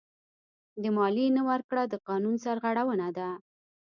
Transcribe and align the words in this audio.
د 0.81 0.83
مالیې 0.97 1.27
نه 1.37 1.41
ورکړه 1.49 1.83
د 1.87 1.93
قانون 2.07 2.35
سرغړونه 2.45 3.07
ده. 3.17 3.29